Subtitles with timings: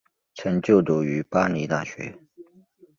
[0.33, 2.17] 曾就读于巴黎大学。